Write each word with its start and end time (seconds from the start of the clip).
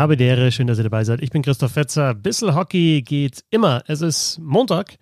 Ehre, 0.00 0.50
schön, 0.50 0.66
dass 0.66 0.78
ihr 0.78 0.84
dabei 0.84 1.04
seid. 1.04 1.20
Ich 1.20 1.28
bin 1.28 1.42
Christoph 1.42 1.72
Fetzer. 1.72 2.14
Bissel 2.14 2.54
Hockey 2.54 3.02
geht 3.02 3.44
immer. 3.50 3.82
Es 3.86 4.00
ist 4.00 4.38
Montag, 4.38 4.96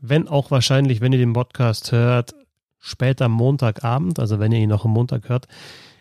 wenn 0.00 0.28
auch 0.28 0.52
wahrscheinlich, 0.52 1.00
wenn 1.00 1.12
ihr 1.12 1.18
den 1.18 1.32
Podcast 1.32 1.90
hört, 1.90 2.36
später 2.78 3.28
Montagabend, 3.28 4.20
also 4.20 4.38
wenn 4.38 4.52
ihr 4.52 4.60
ihn 4.60 4.68
noch 4.68 4.84
am 4.84 4.92
Montag 4.92 5.28
hört. 5.28 5.48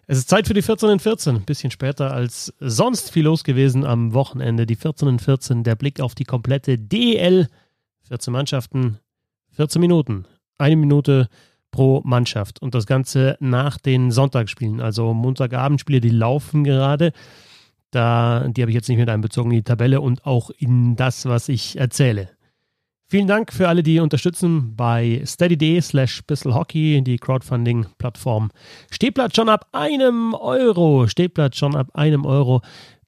Es 0.05 0.19
ist 0.19 0.29
Zeit 0.29 0.45
für 0.45 0.53
die 0.53 0.61
14 0.61 0.87
in 0.87 0.99
14. 0.99 1.35
Ein 1.37 1.45
bisschen 1.45 1.71
später 1.71 2.13
als 2.13 2.53
sonst 2.59 3.09
viel 3.09 3.23
los 3.23 3.43
gewesen 3.43 3.85
am 3.85 4.13
Wochenende. 4.13 4.67
Die 4.67 4.75
14 4.75 5.07
in 5.07 5.19
14, 5.19 5.63
der 5.63 5.75
Blick 5.75 5.99
auf 5.99 6.13
die 6.13 6.25
komplette 6.25 6.77
DL. 6.77 7.47
14 8.07 8.31
Mannschaften, 8.31 8.99
14 9.53 9.81
Minuten. 9.81 10.25
Eine 10.59 10.75
Minute 10.75 11.27
pro 11.71 12.01
Mannschaft. 12.05 12.61
Und 12.61 12.75
das 12.75 12.85
Ganze 12.85 13.35
nach 13.39 13.79
den 13.79 14.11
Sonntagsspielen. 14.11 14.79
Also 14.79 15.15
Montagabendspiele, 15.15 16.01
die 16.01 16.11
laufen 16.11 16.63
gerade. 16.63 17.13
Da, 17.93 18.47
die 18.47 18.61
habe 18.61 18.71
ich 18.71 18.75
jetzt 18.75 18.89
nicht 18.89 18.97
mit 18.97 19.09
einbezogen 19.09 19.51
in 19.51 19.57
die 19.57 19.63
Tabelle 19.63 20.01
und 20.01 20.25
auch 20.25 20.49
in 20.49 20.95
das, 20.95 21.27
was 21.27 21.47
ich 21.47 21.77
erzähle. 21.77 22.29
Vielen 23.07 23.27
Dank 23.27 23.53
für 23.53 23.67
alle, 23.67 23.83
die 23.83 23.99
unterstützen 23.99 24.75
bei 24.75 25.21
steady.de 25.23 25.79
slash 25.79 26.23
bisselhockey, 26.23 27.03
die 27.03 27.17
Crowdfunding-Plattform. 27.17 28.49
Stehplatz 28.89 29.35
schon 29.35 29.49
ab 29.49 29.67
einem 29.73 30.33
Euro. 30.33 31.05
Stehplatz 31.07 31.57
schon 31.57 31.75
ab 31.75 31.89
einem 31.93 32.25
Euro. 32.25 32.61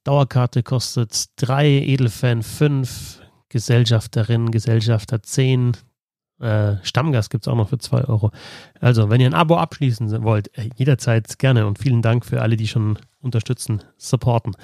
Dauerkarte 0.04 0.62
kostet 0.62 1.26
drei, 1.38 1.68
Edelfan 1.68 2.44
fünf, 2.44 3.20
Gesellschafterin, 3.50 4.52
Gesellschafter 4.52 5.24
zehn, 5.24 5.72
äh, 6.40 6.76
Stammgast 6.84 7.30
gibt 7.30 7.46
es 7.46 7.48
auch 7.48 7.56
noch 7.56 7.70
für 7.70 7.78
2 7.78 8.06
Euro. 8.06 8.32
Also, 8.82 9.10
wenn 9.10 9.22
ihr 9.22 9.28
ein 9.28 9.34
Abo 9.34 9.56
abschließen 9.56 10.24
wollt, 10.24 10.56
äh, 10.58 10.70
jederzeit 10.76 11.40
gerne 11.40 11.66
und 11.66 11.80
vielen 11.80 12.02
Dank 12.02 12.26
für 12.26 12.42
alle, 12.42 12.58
die 12.58 12.68
schon 12.68 13.00
unterstützen, 13.22 13.84
supporten. 13.98 14.56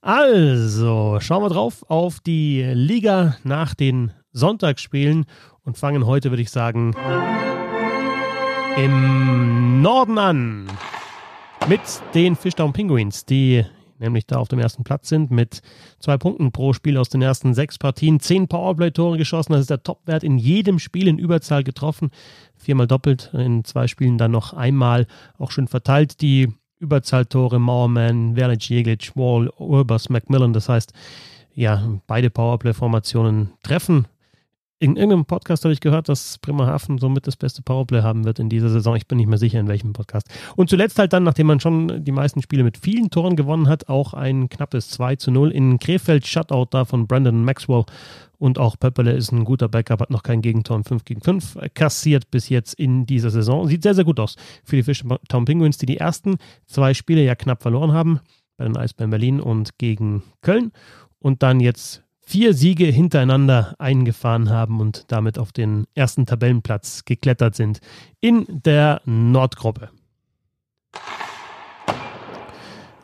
Also, 0.00 1.18
schauen 1.20 1.42
wir 1.42 1.50
drauf 1.50 1.84
auf 1.88 2.20
die 2.20 2.62
Liga 2.62 3.36
nach 3.44 3.74
den 3.74 4.12
Sonntagsspielen 4.32 5.26
und 5.64 5.78
fangen 5.78 6.06
heute, 6.06 6.30
würde 6.30 6.42
ich 6.42 6.50
sagen, 6.50 6.94
im 8.76 9.82
Norden 9.82 10.18
an 10.18 10.66
mit 11.68 11.80
den 12.14 12.34
Fishtown 12.34 12.72
Penguins, 12.72 13.24
die 13.24 13.64
nämlich 14.02 14.26
da 14.26 14.36
auf 14.36 14.48
dem 14.48 14.58
ersten 14.58 14.84
Platz 14.84 15.08
sind 15.08 15.30
mit 15.30 15.62
zwei 15.98 16.18
Punkten 16.18 16.52
pro 16.52 16.72
Spiel 16.72 16.98
aus 16.98 17.08
den 17.08 17.22
ersten 17.22 17.54
sechs 17.54 17.78
Partien, 17.78 18.20
zehn 18.20 18.48
Powerplay-Tore 18.48 19.16
geschossen. 19.16 19.52
Das 19.52 19.62
ist 19.62 19.70
der 19.70 19.82
Topwert 19.82 20.22
in 20.24 20.36
jedem 20.36 20.78
Spiel 20.78 21.08
in 21.08 21.18
Überzahl 21.18 21.64
getroffen. 21.64 22.10
Viermal 22.56 22.86
doppelt, 22.86 23.30
in 23.32 23.64
zwei 23.64 23.86
Spielen 23.86 24.18
dann 24.18 24.30
noch 24.32 24.52
einmal 24.52 25.06
auch 25.38 25.50
schön 25.50 25.68
verteilt. 25.68 26.20
Die 26.20 26.52
Überzahltore 26.78 27.58
Mauerman, 27.58 28.34
Verlic, 28.34 28.68
Jeglic, 28.68 29.16
Wall, 29.16 29.48
Urbers, 29.56 30.10
Macmillan. 30.10 30.52
Das 30.52 30.68
heißt, 30.68 30.92
ja, 31.54 32.00
beide 32.06 32.28
Powerplay-Formationen 32.30 33.52
treffen 33.62 34.06
in 34.82 34.96
irgendeinem 34.96 35.26
Podcast 35.26 35.64
habe 35.64 35.72
ich 35.72 35.78
gehört, 35.78 36.08
dass 36.08 36.38
Bremerhaven 36.38 36.98
somit 36.98 37.28
das 37.28 37.36
beste 37.36 37.62
Powerplay 37.62 38.02
haben 38.02 38.24
wird 38.24 38.40
in 38.40 38.48
dieser 38.48 38.68
Saison. 38.68 38.96
Ich 38.96 39.06
bin 39.06 39.16
nicht 39.18 39.28
mehr 39.28 39.38
sicher, 39.38 39.60
in 39.60 39.68
welchem 39.68 39.92
Podcast. 39.92 40.28
Und 40.56 40.70
zuletzt 40.70 40.98
halt 40.98 41.12
dann, 41.12 41.22
nachdem 41.22 41.46
man 41.46 41.60
schon 41.60 42.04
die 42.04 42.10
meisten 42.10 42.42
Spiele 42.42 42.64
mit 42.64 42.76
vielen 42.76 43.08
Toren 43.08 43.36
gewonnen 43.36 43.68
hat, 43.68 43.88
auch 43.88 44.12
ein 44.12 44.48
knappes 44.48 44.88
2 44.88 45.14
zu 45.14 45.30
0 45.30 45.52
in 45.52 45.78
Krefeld 45.78 46.26
Shutout 46.26 46.66
da 46.72 46.84
von 46.84 47.06
Brandon 47.06 47.44
Maxwell. 47.44 47.84
Und 48.38 48.58
auch 48.58 48.76
Pöppele 48.76 49.12
ist 49.12 49.30
ein 49.30 49.44
guter 49.44 49.68
Backup, 49.68 50.00
hat 50.00 50.10
noch 50.10 50.24
kein 50.24 50.42
Gegentor 50.42 50.78
im 50.78 50.84
5 50.84 51.04
gegen 51.04 51.20
5 51.20 51.58
kassiert 51.74 52.32
bis 52.32 52.48
jetzt 52.48 52.74
in 52.74 53.06
dieser 53.06 53.30
Saison. 53.30 53.68
Sieht 53.68 53.84
sehr, 53.84 53.94
sehr 53.94 54.04
gut 54.04 54.18
aus 54.18 54.34
für 54.64 54.74
die 54.74 54.82
Fishtown 54.82 55.44
Penguins, 55.44 55.78
die 55.78 55.86
die 55.86 55.98
ersten 55.98 56.38
zwei 56.66 56.92
Spiele 56.92 57.22
ja 57.22 57.36
knapp 57.36 57.62
verloren 57.62 57.92
haben. 57.92 58.18
Bei 58.56 58.64
den 58.64 58.76
Eisbären 58.76 59.10
Berlin 59.10 59.40
und 59.40 59.78
gegen 59.78 60.24
Köln. 60.40 60.72
Und 61.20 61.44
dann 61.44 61.60
jetzt 61.60 62.02
vier 62.24 62.54
Siege 62.54 62.86
hintereinander 62.86 63.74
eingefahren 63.78 64.50
haben 64.50 64.80
und 64.80 65.10
damit 65.12 65.38
auf 65.38 65.52
den 65.52 65.86
ersten 65.94 66.26
Tabellenplatz 66.26 67.04
geklettert 67.04 67.54
sind 67.54 67.80
in 68.20 68.46
der 68.48 69.02
Nordgruppe. 69.04 69.90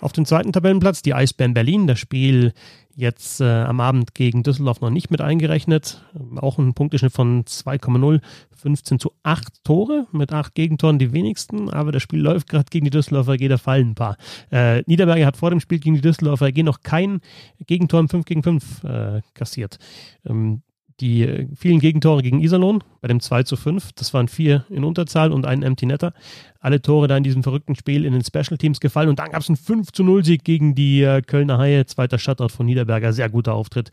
Auf 0.01 0.13
dem 0.13 0.25
zweiten 0.25 0.53
Tabellenplatz 0.53 1.03
die 1.03 1.15
Eisbären 1.15 1.55
Berlin. 1.55 1.87
Das 1.87 1.99
Spiel 1.99 2.53
jetzt 2.95 3.41
äh, 3.41 3.45
am 3.45 3.81
Abend 3.81 4.15
gegen 4.15 4.43
Düsseldorf 4.43 4.81
noch 4.81 4.91
nicht 4.91 5.11
mit 5.11 5.21
eingerechnet. 5.21 6.05
Auch 6.37 6.59
ein 6.59 6.75
Punkteschnitt 6.75 7.13
von 7.13 7.45
2,0, 7.45 8.21
15 8.57 8.99
zu 8.99 9.13
8 9.23 9.65
Tore 9.65 10.07
mit 10.13 10.33
8 10.33 10.55
Gegentoren, 10.55 10.99
die 10.99 11.13
wenigsten. 11.13 11.69
Aber 11.71 11.93
das 11.93 12.03
Spiel 12.03 12.21
läuft 12.21 12.49
gerade 12.49 12.67
gegen 12.71 12.85
die 12.85 12.91
Düsseldorfer 12.91 13.33
AG, 13.33 13.49
da 13.49 13.59
fallen 13.59 13.91
ein 13.91 13.95
paar. 13.95 14.17
Äh, 14.51 14.83
Niederberger 14.87 15.27
hat 15.27 15.37
vor 15.37 15.51
dem 15.51 15.61
Spiel 15.61 15.79
gegen 15.79 15.97
die 15.97 16.01
Düsseldorfer 16.01 16.47
AG 16.47 16.63
noch 16.63 16.81
kein 16.81 17.21
Gegentor 17.67 18.01
im 18.01 18.09
5 18.09 18.25
gegen 18.25 18.43
5 18.43 18.85
äh, 18.85 19.21
kassiert. 19.35 19.79
Ähm, 20.27 20.63
die 21.01 21.49
vielen 21.55 21.79
Gegentore 21.79 22.23
gegen 22.23 22.41
Iserlohn 22.41 22.83
bei 23.01 23.09
dem 23.09 23.21
2 23.21 23.45
zu 23.45 23.57
5, 23.57 23.93
das 23.93 24.13
waren 24.15 24.29
vier 24.29 24.65
in 24.69 24.85
Unterzahl 24.85 25.33
und 25.33 25.47
ein 25.47 25.63
Empty 25.63 25.87
Netter. 25.87 26.13
Alle 26.61 26.83
Tore 26.83 27.07
da 27.07 27.17
in 27.17 27.23
diesem 27.23 27.43
verrückten 27.43 27.77
Spiel 27.77 28.05
in 28.05 28.13
den 28.13 28.25
Special 28.25 28.59
Teams 28.59 28.81
gefallen 28.81 29.09
und 29.09 29.19
dann 29.19 29.31
gab 29.31 29.43
es 29.43 29.49
einen 29.49 29.57
5 29.57 29.93
zu 29.93 30.03
0 30.03 30.25
Sieg 30.25 30.45
gegen 30.45 30.75
die 30.75 31.03
äh, 31.03 31.23
Kölner 31.23 31.59
Haie, 31.59 31.87
zweiter 31.87 32.19
Shutout 32.19 32.49
von 32.49 32.67
Niederberger, 32.67 33.13
sehr 33.13 33.29
guter 33.29 33.55
Auftritt 33.55 33.91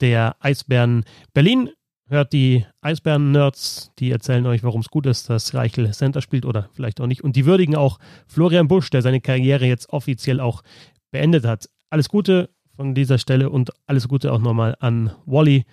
der 0.00 0.36
Eisbären 0.40 1.04
Berlin. 1.34 1.70
Hört 2.08 2.32
die 2.32 2.64
Eisbären-Nerds, 2.82 3.90
die 3.98 4.12
erzählen 4.12 4.46
euch, 4.46 4.62
warum 4.62 4.80
es 4.80 4.88
gut 4.88 5.06
ist, 5.06 5.28
dass 5.28 5.54
Reichel 5.54 5.90
Center 5.90 6.22
spielt 6.22 6.46
oder 6.46 6.70
vielleicht 6.72 7.00
auch 7.00 7.08
nicht. 7.08 7.24
Und 7.24 7.34
die 7.34 7.46
würdigen 7.46 7.74
auch 7.74 7.98
Florian 8.28 8.68
Busch, 8.68 8.90
der 8.90 9.02
seine 9.02 9.20
Karriere 9.20 9.66
jetzt 9.66 9.88
offiziell 9.90 10.38
auch 10.38 10.62
beendet 11.10 11.44
hat. 11.44 11.68
Alles 11.90 12.08
Gute 12.08 12.50
von 12.76 12.94
dieser 12.94 13.18
Stelle 13.18 13.50
und 13.50 13.72
alles 13.86 14.06
Gute 14.06 14.32
auch 14.32 14.38
nochmal 14.38 14.76
an 14.78 15.10
Wally 15.24 15.64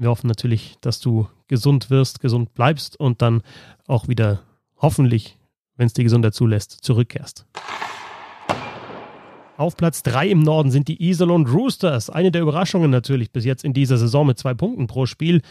wir 0.00 0.08
hoffen 0.08 0.28
natürlich, 0.28 0.76
dass 0.80 0.98
du 0.98 1.28
gesund 1.46 1.90
wirst, 1.90 2.20
gesund 2.20 2.54
bleibst 2.54 2.98
und 2.98 3.20
dann 3.20 3.42
auch 3.86 4.08
wieder 4.08 4.40
hoffentlich, 4.78 5.38
wenn 5.76 5.86
es 5.86 5.92
die 5.92 6.04
Gesundheit 6.04 6.34
zulässt, 6.34 6.72
zurückkehrst. 6.72 7.44
Auf 9.58 9.76
Platz 9.76 10.02
3 10.02 10.28
im 10.28 10.40
Norden 10.40 10.70
sind 10.70 10.88
die 10.88 11.06
Iserlohn 11.06 11.46
Roosters. 11.46 12.08
Eine 12.08 12.30
der 12.30 12.40
Überraschungen 12.40 12.90
natürlich 12.90 13.30
bis 13.30 13.44
jetzt 13.44 13.62
in 13.62 13.74
dieser 13.74 13.98
Saison 13.98 14.26
mit 14.26 14.38
zwei 14.38 14.54
Punkten 14.54 14.86
pro 14.86 15.04
Spiel. 15.04 15.42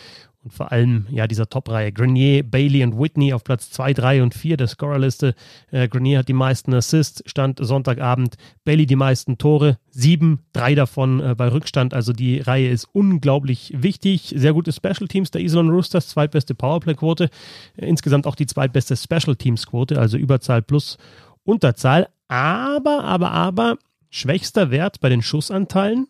Und 0.41 0.53
vor 0.53 0.71
allem, 0.71 1.05
ja, 1.09 1.27
dieser 1.27 1.49
Top-Reihe. 1.49 1.91
Grenier, 1.91 2.43
Bailey 2.43 2.81
und 2.83 2.97
Whitney 2.97 3.33
auf 3.33 3.43
Platz 3.43 3.71
2, 3.71 3.93
3 3.93 4.23
und 4.23 4.33
4 4.33 4.55
der 4.55 4.67
Scorerliste. 4.67 5.35
Äh, 5.69 5.89
Grenier 5.89 6.19
hat 6.19 6.29
die 6.29 6.33
meisten 6.33 6.73
Assists, 6.73 7.21
stand 7.25 7.59
Sonntagabend. 7.61 8.35
Bailey 8.63 8.85
die 8.85 8.95
meisten 8.95 9.37
Tore, 9.37 9.79
sieben, 9.89 10.39
drei 10.53 10.75
davon 10.75 11.19
äh, 11.19 11.35
bei 11.35 11.49
Rückstand. 11.49 11.93
Also 11.93 12.13
die 12.13 12.39
Reihe 12.39 12.69
ist 12.69 12.87
unglaublich 12.93 13.73
wichtig. 13.75 14.33
Sehr 14.37 14.53
gute 14.53 14.71
Special 14.71 15.09
Teams 15.09 15.29
der 15.31 15.41
Iserlohn 15.41 15.71
Roosters, 15.71 16.07
zweitbeste 16.07 16.55
Powerplay-Quote. 16.55 17.29
Äh, 17.75 17.85
insgesamt 17.87 18.25
auch 18.25 18.35
die 18.35 18.47
zweitbeste 18.47 18.95
Special 18.95 19.35
Teams-Quote, 19.35 19.99
also 19.99 20.17
Überzahl 20.17 20.61
plus 20.61 20.97
Unterzahl. 21.43 22.07
Aber, 22.29 23.03
aber, 23.03 23.31
aber, 23.31 23.77
schwächster 24.09 24.71
Wert 24.71 25.01
bei 25.01 25.09
den 25.09 25.21
Schussanteilen 25.21 26.07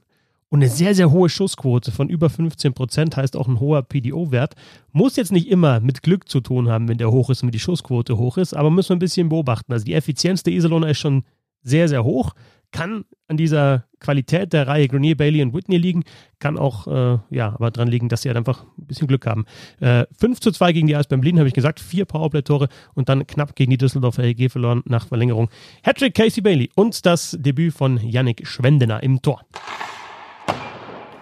und 0.50 0.60
eine 0.60 0.70
sehr, 0.70 0.96
sehr 0.96 1.12
hohe 1.12 1.30
Schussquote 1.30 1.92
von 1.92 2.10
über 2.10 2.30
15 2.30 2.74
Prozent 2.74 3.16
heißt 3.16 3.38
auch 3.38 3.48
ein 3.48 3.60
hoher 3.60 3.84
PDO-Wert. 3.84 4.56
Muss 4.92 5.16
jetzt 5.16 5.32
nicht 5.32 5.48
immer 5.48 5.80
mit 5.80 6.02
Glück 6.02 6.28
zu 6.28 6.42
tun 6.42 6.70
haben, 6.70 6.88
wenn 6.88 6.98
der 6.98 7.12
hoch 7.12 7.30
ist 7.30 7.44
und 7.44 7.54
die 7.54 7.60
Schussquote 7.60 8.18
hoch 8.18 8.38
ist, 8.38 8.56
aber 8.56 8.72
müssen 8.72 8.90
wir 8.90 8.96
ein 8.96 9.00
bisschen 9.00 9.30
beobachten. 9.30 9.72
Also 9.72 9.86
die 9.86 9.94
Effizienz 9.94 10.42
der 10.42 10.54
Iserlohner 10.54 10.90
ist 10.90 11.00
schon 11.00 11.24
sehr, 11.62 11.88
sehr 11.88 12.04
hoch. 12.04 12.34
Kann 12.72 13.06
an 13.28 13.38
dieser 13.38 13.86
Qualität 14.00 14.54
der 14.54 14.68
Reihe 14.68 14.88
Grenier, 14.88 15.18
Bailey 15.18 15.42
und 15.42 15.54
Whitney 15.54 15.78
liegen, 15.78 16.04
kann 16.40 16.57
auch, 16.57 16.88
äh, 16.88 17.18
ja, 17.31 17.54
aber 17.54 17.72
dran 17.72 17.88
liegen, 17.88 18.10
dass 18.10 18.22
sie 18.22 18.30
halt 18.30 18.38
einfach 18.38 18.63
ein 18.63 18.88
bisschen 18.88 19.07
Glück 19.07 19.25
haben. 19.25 19.45
Äh, 19.80 20.06
5 20.18 20.40
zu 20.40 20.52
2 20.52 20.74
gegen 20.74 20.88
die 20.88 20.95
Eisbären 20.95 21.22
Berlin, 21.22 21.40
habe 21.40 21.48
ich 21.48 21.56
gesagt, 21.56 21.80
vier 21.80 22.06
Powerplay-Tore 22.06 22.69
und 22.94 23.10
dann 23.10 23.25
knapp 23.25 23.56
gegen 23.56 23.72
die 23.72 23.78
Düsseldorfer 23.78 24.24
EG 24.24 24.50
verloren 24.50 24.84
nach 24.86 25.07
Verlängerung. 25.07 25.50
Hattrick 25.84 26.13
Casey 26.13 26.42
Bailey 26.42 26.69
und 26.75 27.06
das 27.06 27.38
Debüt 27.40 27.74
von 27.74 27.98
Yannick 27.98 28.48
Schwendener 28.48 29.02
im 29.02 29.22
Tor. 29.22 29.42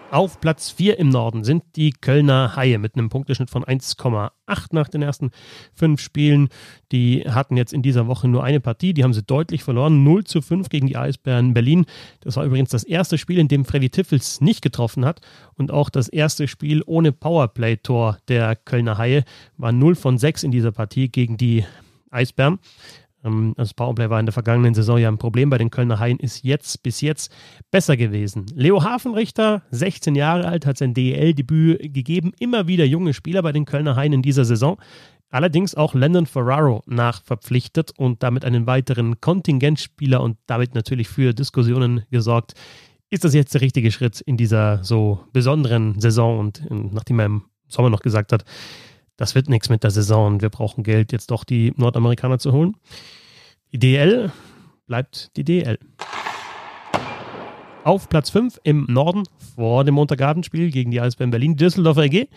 Auf 0.09 0.39
Platz 0.39 0.71
4 0.71 0.99
im 0.99 1.09
Norden 1.09 1.43
sind 1.43 1.63
die 1.75 1.91
Kölner 1.91 2.55
Haie 2.55 2.77
mit 2.77 2.95
einem 2.95 3.09
Punkteschnitt 3.09 3.49
von 3.49 3.65
1,8 3.65 4.31
nach 4.71 4.87
den 4.87 5.01
ersten 5.01 5.31
fünf 5.73 5.99
Spielen. 5.99 6.47
Die 6.93 7.25
hatten 7.29 7.57
jetzt 7.57 7.73
in 7.73 7.81
dieser 7.81 8.07
Woche 8.07 8.29
nur 8.29 8.41
eine 8.41 8.61
Partie, 8.61 8.93
die 8.93 9.03
haben 9.03 9.13
sie 9.13 9.23
deutlich 9.23 9.65
verloren. 9.65 10.05
0 10.05 10.23
zu 10.23 10.41
5 10.41 10.69
gegen 10.69 10.87
die 10.87 10.95
Eisbären 10.95 11.53
Berlin. 11.53 11.85
Das 12.21 12.37
war 12.37 12.45
übrigens 12.45 12.69
das 12.69 12.85
erste 12.85 13.17
Spiel, 13.17 13.37
in 13.37 13.49
dem 13.49 13.65
Freddy 13.65 13.89
Tiffels 13.89 14.39
nicht 14.39 14.61
getroffen 14.61 15.03
hat 15.03 15.19
und 15.55 15.71
auch 15.71 15.89
das 15.89 16.07
erste 16.07 16.47
Spiel 16.47 16.83
ohne 16.85 17.11
Powerplay-Tor 17.11 18.17
der 18.29 18.55
Kölner 18.55 18.97
Haie. 18.97 19.25
War 19.57 19.73
0 19.73 19.95
von 19.95 20.17
6 20.17 20.43
in 20.43 20.51
dieser 20.51 20.71
Partie 20.71 21.09
gegen 21.09 21.35
die 21.35 21.65
Eisbären. 22.11 22.59
Ähm, 23.27 23.53
das 23.57 23.73
Powerplay 23.73 24.09
war 24.09 24.19
in 24.19 24.25
der 24.25 24.33
vergangenen 24.33 24.73
Saison 24.73 24.97
ja 24.97 25.09
ein 25.09 25.17
Problem 25.17 25.49
bei 25.49 25.57
den 25.57 25.69
Kölner 25.69 25.99
Haien, 25.99 26.17
ist 26.17 26.43
jetzt 26.43 26.81
bis 26.81 27.01
jetzt 27.01 27.31
besser 27.69 27.97
gewesen. 27.97 28.45
Leo 28.55 28.83
Hafenrichter, 28.83 29.63
16 29.71 30.15
Jahre 30.15 30.47
alt, 30.47 30.65
hat 30.65 30.77
sein 30.77 30.93
DEL-Debüt 30.93 31.93
gegeben. 31.93 32.31
Immer 32.39 32.67
wieder 32.67 32.85
junge 32.85 33.13
Spieler 33.13 33.41
bei 33.41 33.51
den 33.51 33.65
Kölner 33.65 33.95
Haien 33.95 34.13
in 34.13 34.21
dieser 34.21 34.45
Saison. 34.45 34.77
Allerdings 35.29 35.75
auch 35.75 35.93
Landon 35.93 36.25
Ferraro 36.25 36.81
nachverpflichtet 36.85 37.91
und 37.97 38.23
damit 38.23 38.45
einen 38.45 38.65
weiteren 38.65 39.19
Kontingentspieler 39.19 40.21
und 40.21 40.37
damit 40.45 40.73
natürlich 40.73 41.09
für 41.09 41.33
Diskussionen 41.33 42.03
gesorgt 42.09 42.53
ist 43.09 43.23
das 43.23 43.33
jetzt 43.33 43.53
der 43.53 43.61
richtige 43.61 43.91
Schritt 43.91 44.21
in 44.21 44.37
dieser 44.37 44.83
so 44.83 45.19
besonderen 45.31 45.99
Saison 45.99 46.39
und 46.39 46.63
nachdem 46.69 47.19
er 47.19 47.25
im 47.25 47.43
Sommer 47.67 47.89
noch 47.89 48.01
gesagt 48.01 48.31
hat, 48.33 48.43
das 49.15 49.33
wird 49.33 49.49
nichts 49.49 49.69
mit 49.69 49.83
der 49.83 49.91
Saison 49.91 50.41
wir 50.41 50.49
brauchen 50.49 50.83
Geld, 50.83 51.11
jetzt 51.11 51.31
doch 51.31 51.43
die 51.43 51.73
Nordamerikaner 51.75 52.39
zu 52.39 52.51
holen. 52.51 52.75
Die 53.73 53.79
DL 53.79 54.31
bleibt 54.85 55.35
die 55.35 55.43
DL. 55.43 55.77
Auf 57.83 58.07
Platz 58.07 58.29
5 58.29 58.61
im 58.63 58.85
Norden 58.87 59.23
vor 59.55 59.83
dem 59.83 59.95
Montagabendspiel 59.95 60.71
gegen 60.71 60.91
die 60.91 61.01
Eisbären 61.01 61.31
Berlin, 61.31 61.57
Düsseldorfer 61.57 62.03
EG. 62.03 62.27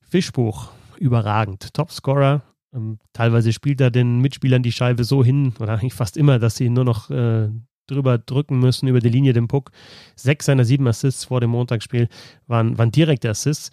Fischbuch, 0.00 0.70
überragend. 0.98 1.72
Topscorer. 1.72 2.42
Ähm, 2.74 2.98
teilweise 3.12 3.52
spielt 3.52 3.80
er 3.80 3.92
den 3.92 4.18
Mitspielern 4.20 4.64
die 4.64 4.72
Scheibe 4.72 5.04
so 5.04 5.22
hin, 5.22 5.54
oder 5.60 5.74
eigentlich 5.74 5.94
fast 5.94 6.16
immer, 6.16 6.40
dass 6.40 6.56
sie 6.56 6.68
nur 6.68 6.84
noch 6.84 7.10
äh, 7.10 7.48
drüber 7.86 8.18
drücken 8.18 8.58
müssen 8.58 8.88
über 8.88 8.98
die 8.98 9.08
Linie 9.08 9.32
den 9.32 9.46
Puck. 9.46 9.70
Sechs 10.16 10.46
seiner 10.46 10.64
sieben 10.64 10.88
Assists 10.88 11.26
vor 11.26 11.40
dem 11.40 11.50
Montagsspiel 11.50 12.08
waren, 12.48 12.76
waren 12.76 12.90
direkte 12.90 13.30
Assists. 13.30 13.70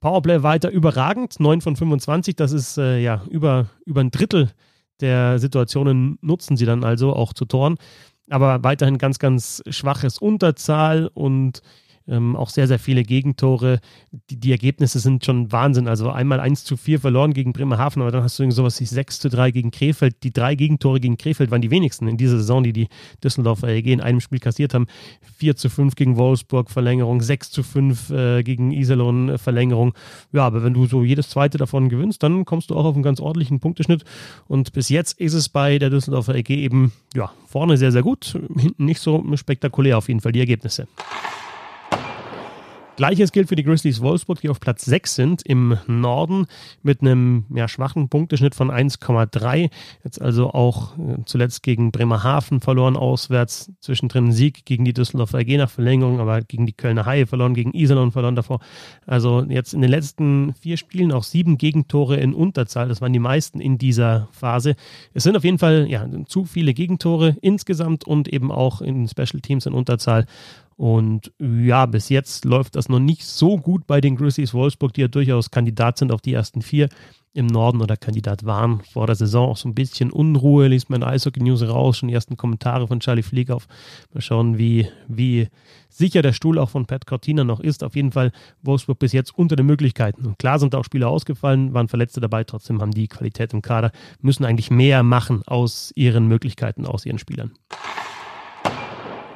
Powerplay 0.00 0.42
weiter 0.42 0.70
überragend, 0.70 1.40
9 1.40 1.62
von 1.62 1.74
25, 1.74 2.36
das 2.36 2.52
ist 2.52 2.76
äh, 2.76 2.98
ja 2.98 3.22
über, 3.30 3.70
über 3.86 4.02
ein 4.02 4.10
Drittel 4.10 4.52
der 5.00 5.38
Situationen 5.38 6.18
nutzen 6.20 6.56
sie 6.56 6.66
dann 6.66 6.84
also 6.84 7.14
auch 7.14 7.32
zu 7.32 7.44
Toren. 7.44 7.76
Aber 8.30 8.62
weiterhin 8.64 8.98
ganz, 8.98 9.18
ganz 9.18 9.62
schwaches 9.68 10.18
Unterzahl 10.18 11.10
und 11.12 11.60
ähm, 12.06 12.36
auch 12.36 12.50
sehr, 12.50 12.66
sehr 12.66 12.78
viele 12.78 13.02
Gegentore. 13.02 13.80
Die, 14.30 14.38
die, 14.38 14.52
Ergebnisse 14.52 14.98
sind 14.98 15.24
schon 15.24 15.50
Wahnsinn. 15.52 15.88
Also 15.88 16.10
einmal 16.10 16.40
1 16.40 16.64
zu 16.64 16.76
4 16.76 17.00
verloren 17.00 17.32
gegen 17.32 17.52
Bremerhaven, 17.52 18.02
aber 18.02 18.10
dann 18.10 18.22
hast 18.22 18.38
du 18.38 18.50
sowas 18.50 18.80
wie 18.80 18.84
6 18.84 19.20
zu 19.20 19.30
3 19.30 19.50
gegen 19.50 19.70
Krefeld. 19.70 20.22
Die 20.22 20.32
drei 20.32 20.54
Gegentore 20.54 21.00
gegen 21.00 21.16
Krefeld 21.16 21.50
waren 21.50 21.62
die 21.62 21.70
wenigsten 21.70 22.06
in 22.08 22.16
dieser 22.16 22.36
Saison, 22.36 22.62
die 22.62 22.72
die 22.72 22.88
Düsseldorfer 23.22 23.68
EG 23.68 23.92
in 23.92 24.00
einem 24.00 24.20
Spiel 24.20 24.38
kassiert 24.38 24.74
haben. 24.74 24.86
4 25.38 25.56
zu 25.56 25.70
5 25.70 25.94
gegen 25.94 26.16
Wolfsburg 26.16 26.70
Verlängerung, 26.70 27.22
6 27.22 27.50
zu 27.50 27.62
5 27.62 28.10
äh, 28.10 28.42
gegen 28.42 28.70
Iserlohn 28.70 29.30
äh, 29.30 29.38
Verlängerung. 29.38 29.94
Ja, 30.32 30.46
aber 30.46 30.62
wenn 30.62 30.74
du 30.74 30.86
so 30.86 31.02
jedes 31.02 31.30
zweite 31.30 31.58
davon 31.58 31.88
gewinnst, 31.88 32.22
dann 32.22 32.44
kommst 32.44 32.70
du 32.70 32.76
auch 32.76 32.84
auf 32.84 32.94
einen 32.94 33.02
ganz 33.02 33.20
ordentlichen 33.20 33.60
Punkteschnitt. 33.60 34.04
Und 34.46 34.72
bis 34.72 34.90
jetzt 34.90 35.18
ist 35.20 35.34
es 35.34 35.48
bei 35.48 35.78
der 35.78 35.90
Düsseldorfer 35.90 36.34
EG 36.34 36.54
eben, 36.54 36.92
ja, 37.14 37.32
vorne 37.46 37.76
sehr, 37.76 37.92
sehr 37.92 38.02
gut, 38.02 38.38
hinten 38.58 38.84
nicht 38.84 39.00
so 39.00 39.24
spektakulär 39.36 39.96
auf 39.96 40.08
jeden 40.08 40.20
Fall 40.20 40.32
die 40.32 40.40
Ergebnisse. 40.40 40.86
Gleiches 42.96 43.32
gilt 43.32 43.48
für 43.48 43.56
die 43.56 43.64
Grizzlies 43.64 44.00
Wolfsburg, 44.02 44.40
die 44.40 44.48
auf 44.48 44.60
Platz 44.60 44.84
6 44.84 45.16
sind 45.16 45.42
im 45.42 45.76
Norden 45.88 46.46
mit 46.84 47.00
einem 47.00 47.44
ja, 47.52 47.66
schwachen 47.66 48.08
Punkteschnitt 48.08 48.54
von 48.54 48.70
1,3. 48.70 49.68
Jetzt 50.04 50.22
also 50.22 50.50
auch 50.50 50.96
äh, 50.96 51.16
zuletzt 51.24 51.64
gegen 51.64 51.90
Bremerhaven 51.90 52.60
verloren 52.60 52.96
auswärts, 52.96 53.72
zwischendrin 53.80 54.30
Sieg 54.30 54.64
gegen 54.64 54.84
die 54.84 54.92
Düsseldorfer 54.92 55.38
AG 55.38 55.56
nach 55.56 55.70
Verlängerung, 55.70 56.20
aber 56.20 56.42
gegen 56.42 56.66
die 56.66 56.72
Kölner 56.72 57.04
Haie 57.04 57.26
verloren, 57.26 57.54
gegen 57.54 57.74
Iserlohn 57.74 58.12
verloren 58.12 58.36
davor. 58.36 58.60
Also 59.06 59.44
jetzt 59.48 59.74
in 59.74 59.80
den 59.80 59.90
letzten 59.90 60.54
vier 60.54 60.76
Spielen 60.76 61.10
auch 61.10 61.24
sieben 61.24 61.58
Gegentore 61.58 62.16
in 62.18 62.32
Unterzahl. 62.32 62.86
Das 62.86 63.00
waren 63.00 63.12
die 63.12 63.18
meisten 63.18 63.58
in 63.58 63.76
dieser 63.76 64.28
Phase. 64.30 64.76
Es 65.14 65.24
sind 65.24 65.36
auf 65.36 65.42
jeden 65.42 65.58
Fall 65.58 65.90
ja, 65.90 66.06
zu 66.26 66.44
viele 66.44 66.74
Gegentore 66.74 67.36
insgesamt 67.40 68.06
und 68.06 68.28
eben 68.28 68.52
auch 68.52 68.80
in 68.80 69.08
Special 69.08 69.40
Teams 69.40 69.66
in 69.66 69.72
Unterzahl. 69.72 70.26
Und 70.76 71.32
ja, 71.38 71.86
bis 71.86 72.08
jetzt 72.08 72.44
läuft 72.44 72.76
das 72.76 72.88
noch 72.88 72.98
nicht 72.98 73.24
so 73.24 73.58
gut 73.58 73.86
bei 73.86 74.00
den 74.00 74.16
Grizzlies 74.16 74.54
Wolfsburg, 74.54 74.92
die 74.94 75.02
ja 75.02 75.08
durchaus 75.08 75.50
Kandidat 75.50 75.98
sind 75.98 76.12
auf 76.12 76.20
die 76.20 76.34
ersten 76.34 76.62
vier 76.62 76.88
im 77.34 77.46
Norden 77.46 77.82
oder 77.82 77.96
Kandidat 77.96 78.46
waren 78.46 78.80
vor 78.80 79.06
der 79.06 79.16
Saison. 79.16 79.50
Auch 79.50 79.56
so 79.56 79.68
ein 79.68 79.74
bisschen 79.74 80.12
Unruhe 80.12 80.68
liest 80.68 80.88
man 80.88 81.02
Eishockey 81.02 81.42
News 81.42 81.62
raus, 81.62 81.98
schon 81.98 82.08
die 82.08 82.14
ersten 82.14 82.36
Kommentare 82.36 82.86
von 82.86 83.00
Charlie 83.00 83.24
Fliegauf. 83.24 83.66
Mal 84.12 84.20
schauen, 84.20 84.56
wie, 84.56 84.88
wie 85.08 85.48
sicher 85.88 86.22
der 86.22 86.32
Stuhl 86.32 86.58
auch 86.58 86.70
von 86.70 86.86
Pat 86.86 87.06
Cortina 87.06 87.42
noch 87.42 87.58
ist. 87.58 87.82
Auf 87.82 87.96
jeden 87.96 88.12
Fall 88.12 88.30
Wolfsburg 88.62 89.00
bis 89.00 89.12
jetzt 89.12 89.36
unter 89.36 89.56
den 89.56 89.66
Möglichkeiten. 89.66 90.26
Und 90.26 90.38
klar 90.38 90.60
sind 90.60 90.76
auch 90.76 90.84
Spieler 90.84 91.08
ausgefallen, 91.08 91.74
waren 91.74 91.88
Verletzte 91.88 92.20
dabei, 92.20 92.44
trotzdem 92.44 92.80
haben 92.80 92.92
die 92.92 93.08
Qualität 93.08 93.52
im 93.52 93.62
Kader, 93.62 93.90
müssen 94.20 94.44
eigentlich 94.44 94.70
mehr 94.70 95.02
machen 95.02 95.42
aus 95.46 95.92
ihren 95.96 96.28
Möglichkeiten, 96.28 96.86
aus 96.86 97.04
ihren 97.04 97.18
Spielern. 97.18 97.52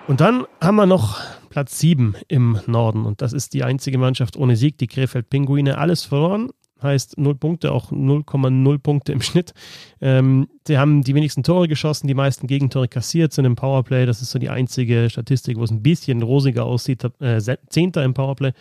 Und 0.08 0.22
dann 0.22 0.46
haben 0.58 0.76
wir 0.76 0.87
noch 0.87 1.20
Platz 1.50 1.78
7 1.81 2.16
im 2.28 2.58
Norden. 2.66 3.05
Und 3.05 3.20
das 3.20 3.34
ist 3.34 3.52
die 3.52 3.62
einzige 3.62 3.99
Mannschaft 3.99 4.38
ohne 4.38 4.56
Sieg, 4.56 4.78
die 4.78 4.87
Krefeld 4.87 5.28
Pinguine. 5.28 5.76
Alles 5.76 6.05
verloren, 6.05 6.49
heißt 6.82 7.19
0 7.19 7.34
Punkte, 7.34 7.72
auch 7.72 7.90
0,0 7.90 8.78
Punkte 8.78 9.12
im 9.12 9.22
Schnitt. 9.22 9.54
Ähm, 10.00 10.48
sie 10.66 10.78
haben 10.78 11.02
die 11.02 11.14
wenigsten 11.14 11.42
Tore 11.42 11.69
geschossen, 11.69 12.06
die 12.06 12.14
meisten 12.14 12.46
Gegentore 12.46 12.88
kassiert, 12.88 13.32
sind 13.32 13.44
im 13.44 13.56
Powerplay. 13.56 14.06
Das 14.06 14.22
ist 14.22 14.30
so 14.30 14.38
die 14.38 14.50
einzige 14.50 15.10
Statistik, 15.10 15.58
wo 15.58 15.64
es 15.64 15.70
ein 15.70 15.82
bisschen 15.82 16.22
rosiger 16.22 16.64
aussieht. 16.64 17.04
Äh, 17.20 17.40
Zehnter 17.69 18.04
im 18.04 18.14
Powerplay 18.14 18.52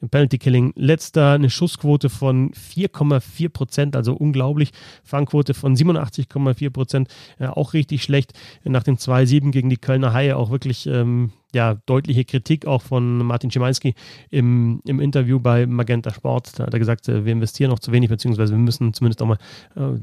im 0.00 0.08
Penalty 0.08 0.38
Killing. 0.38 0.72
Letzter 0.76 1.32
eine 1.32 1.50
Schussquote 1.50 2.08
von 2.08 2.52
4,4 2.52 3.48
Prozent, 3.48 3.96
also 3.96 4.14
unglaublich. 4.14 4.70
Fangquote 5.04 5.54
von 5.54 5.76
87,4 5.76 6.70
Prozent, 6.70 7.08
äh, 7.38 7.46
auch 7.46 7.72
richtig 7.72 8.02
schlecht. 8.02 8.32
Nach 8.64 8.82
dem 8.82 8.96
2-7 8.96 9.50
gegen 9.50 9.70
die 9.70 9.76
Kölner 9.76 10.12
Haie 10.12 10.36
auch 10.36 10.50
wirklich 10.50 10.86
ähm, 10.86 11.32
ja, 11.54 11.76
deutliche 11.86 12.24
Kritik 12.24 12.66
auch 12.66 12.82
von 12.82 13.18
Martin 13.18 13.50
Schimanski 13.50 13.94
im, 14.30 14.82
im 14.86 15.00
Interview 15.00 15.40
bei 15.40 15.66
Magenta 15.66 16.12
Sport. 16.12 16.58
Da 16.58 16.66
hat 16.66 16.74
er 16.74 16.78
gesagt, 16.78 17.08
äh, 17.08 17.24
wir 17.24 17.32
investieren 17.32 17.70
noch 17.70 17.78
zu 17.78 17.92
wenig, 17.92 18.10
beziehungsweise 18.10 18.52
wir 18.52 18.58
müssen 18.58 18.92
zumindest 18.92 19.22
auch 19.22 19.26
mal, 19.26 19.38
äh, 19.74 19.98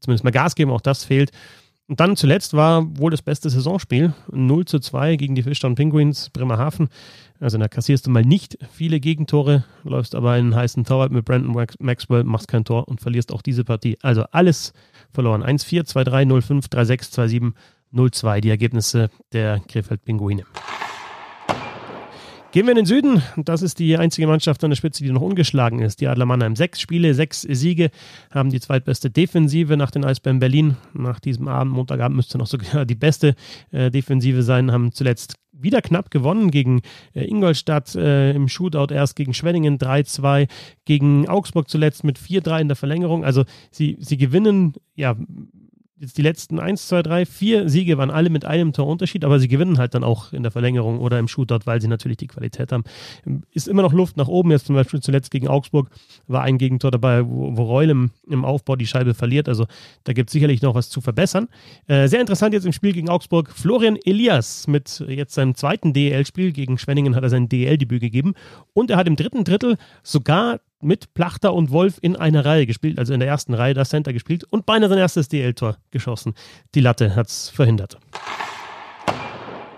zumindest 0.00 0.24
mal 0.24 0.30
Gas 0.30 0.54
geben. 0.54 0.70
Auch 0.70 0.80
das 0.80 1.04
fehlt. 1.04 1.32
Und 1.88 2.00
dann 2.00 2.16
zuletzt 2.16 2.54
war 2.54 2.84
wohl 2.98 3.12
das 3.12 3.22
beste 3.22 3.48
Saisonspiel. 3.48 4.12
0 4.32 4.64
zu 4.64 4.80
2 4.80 5.16
gegen 5.16 5.36
die 5.36 5.44
Fischtown 5.44 5.76
Penguins 5.76 6.30
Bremerhaven. 6.30 6.88
Also 7.38 7.58
da 7.58 7.68
kassierst 7.68 8.06
du 8.06 8.10
mal 8.10 8.24
nicht 8.24 8.58
viele 8.72 8.98
Gegentore, 8.98 9.64
läufst 9.84 10.14
aber 10.14 10.32
einen 10.32 10.54
heißen 10.54 10.84
Torwart 10.84 11.12
mit 11.12 11.24
Brandon 11.24 11.66
Maxwell, 11.78 12.24
machst 12.24 12.48
kein 12.48 12.64
Tor 12.64 12.88
und 12.88 13.00
verlierst 13.00 13.30
auch 13.30 13.42
diese 13.42 13.62
Partie. 13.62 13.98
Also 14.02 14.24
alles 14.32 14.72
verloren. 15.12 15.44
1-4, 15.44 15.86
2-3, 15.86 16.26
0-5, 16.26 16.70
3-6, 16.72 17.12
2-7, 17.12 17.52
0-2 17.94 18.40
die 18.40 18.50
Ergebnisse 18.50 19.10
der 19.32 19.60
Krefeld 19.68 20.04
Pinguine. 20.04 20.44
Gehen 22.56 22.64
wir 22.64 22.70
in 22.70 22.76
den 22.76 22.86
Süden. 22.86 23.22
Das 23.36 23.60
ist 23.60 23.78
die 23.78 23.98
einzige 23.98 24.26
Mannschaft 24.26 24.64
an 24.64 24.70
der 24.70 24.76
Spitze, 24.76 25.04
die 25.04 25.10
noch 25.10 25.20
ungeschlagen 25.20 25.82
ist. 25.82 26.00
Die 26.00 26.08
Adler 26.08 26.24
Mannheim. 26.24 26.56
Sechs 26.56 26.80
Spiele, 26.80 27.12
sechs 27.12 27.42
Siege, 27.42 27.90
haben 28.30 28.48
die 28.48 28.60
zweitbeste 28.60 29.10
Defensive 29.10 29.76
nach 29.76 29.90
den 29.90 30.06
Eisbären 30.06 30.38
Berlin. 30.38 30.78
Nach 30.94 31.20
diesem 31.20 31.48
Abend, 31.48 31.74
Montagabend, 31.74 32.16
müsste 32.16 32.38
noch 32.38 32.46
sogar 32.46 32.86
die 32.86 32.94
beste 32.94 33.34
äh, 33.72 33.90
Defensive 33.90 34.42
sein. 34.42 34.72
Haben 34.72 34.92
zuletzt 34.92 35.34
wieder 35.52 35.82
knapp 35.82 36.10
gewonnen 36.10 36.50
gegen 36.50 36.80
äh, 37.14 37.26
Ingolstadt 37.26 37.94
äh, 37.94 38.30
im 38.30 38.48
Shootout 38.48 38.90
erst 38.90 39.16
gegen 39.16 39.34
Schwenningen 39.34 39.76
3-2, 39.76 40.48
gegen 40.86 41.28
Augsburg 41.28 41.68
zuletzt 41.68 42.04
mit 42.04 42.18
4-3 42.18 42.62
in 42.62 42.68
der 42.68 42.76
Verlängerung. 42.76 43.22
Also 43.22 43.44
sie, 43.70 43.98
sie 44.00 44.16
gewinnen 44.16 44.72
ja 44.94 45.14
jetzt 45.98 46.18
die 46.18 46.22
letzten 46.22 46.58
1, 46.58 46.88
2, 46.88 47.02
3, 47.02 47.26
4 47.26 47.68
Siege 47.68 47.96
waren 47.98 48.10
alle 48.10 48.28
mit 48.28 48.44
einem 48.44 48.72
Torunterschied, 48.72 49.24
aber 49.24 49.38
sie 49.38 49.48
gewinnen 49.48 49.78
halt 49.78 49.94
dann 49.94 50.04
auch 50.04 50.32
in 50.32 50.42
der 50.42 50.52
Verlängerung 50.52 51.00
oder 51.00 51.18
im 51.18 51.28
Shootout, 51.28 51.60
weil 51.64 51.80
sie 51.80 51.88
natürlich 51.88 52.18
die 52.18 52.26
Qualität 52.26 52.72
haben. 52.72 52.84
Ist 53.52 53.66
immer 53.66 53.82
noch 53.82 53.92
Luft 53.92 54.16
nach 54.16 54.28
oben. 54.28 54.50
Jetzt 54.50 54.66
zum 54.66 54.74
Beispiel 54.74 55.00
zuletzt 55.00 55.30
gegen 55.30 55.48
Augsburg 55.48 55.88
war 56.26 56.42
ein 56.42 56.58
Gegentor 56.58 56.90
dabei, 56.90 57.26
wo, 57.26 57.56
wo 57.56 57.62
Reul 57.64 57.90
im, 57.90 58.10
im, 58.28 58.44
Aufbau 58.44 58.76
die 58.76 58.86
Scheibe 58.86 59.14
verliert. 59.14 59.48
Also 59.48 59.66
da 60.04 60.12
gibt 60.12 60.28
es 60.28 60.32
sicherlich 60.32 60.62
noch 60.62 60.74
was 60.74 60.90
zu 60.90 61.00
verbessern. 61.00 61.48
Äh, 61.86 62.08
sehr 62.08 62.20
interessant 62.20 62.52
jetzt 62.52 62.66
im 62.66 62.72
Spiel 62.72 62.92
gegen 62.92 63.08
Augsburg. 63.08 63.50
Florian 63.50 63.96
Elias 64.04 64.66
mit 64.66 65.02
jetzt 65.08 65.34
seinem 65.34 65.54
zweiten 65.54 65.92
DEL-Spiel 65.92 66.52
gegen 66.52 66.78
Schwenningen 66.78 67.14
hat 67.14 67.22
er 67.22 67.30
sein 67.30 67.48
DEL-Debüt 67.48 68.00
gegeben 68.00 68.34
und 68.74 68.90
er 68.90 68.98
hat 68.98 69.06
im 69.06 69.16
dritten 69.16 69.44
Drittel 69.44 69.76
sogar 70.02 70.60
mit 70.80 71.14
Plachter 71.14 71.54
und 71.54 71.70
Wolf 71.70 71.98
in 72.00 72.16
einer 72.16 72.44
Reihe 72.44 72.66
gespielt, 72.66 72.98
also 72.98 73.14
in 73.14 73.20
der 73.20 73.28
ersten 73.28 73.54
Reihe 73.54 73.74
das 73.74 73.90
Center 73.90 74.12
gespielt 74.12 74.44
und 74.44 74.66
beinahe 74.66 74.88
sein 74.88 74.98
erstes 74.98 75.28
DL-Tor 75.28 75.78
geschossen. 75.90 76.34
Die 76.74 76.80
Latte 76.80 77.16
hat 77.16 77.28
es 77.28 77.48
verhindert. 77.48 77.98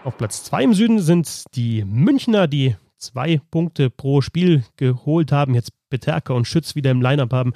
Auf 0.04 0.16
Platz 0.16 0.44
2 0.44 0.64
im 0.64 0.74
Süden 0.74 1.00
sind 1.00 1.44
die 1.54 1.84
Münchner, 1.84 2.46
die 2.46 2.76
zwei 2.96 3.40
Punkte 3.50 3.90
pro 3.90 4.20
Spiel 4.20 4.64
geholt 4.76 5.32
haben, 5.32 5.54
jetzt 5.54 5.72
Peterka 5.90 6.32
und 6.34 6.46
Schütz 6.46 6.74
wieder 6.74 6.90
im 6.90 7.02
Lineup 7.02 7.32
haben 7.32 7.52